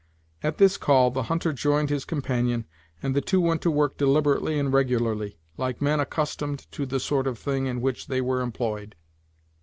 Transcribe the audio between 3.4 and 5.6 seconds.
to work deliberately and regularly,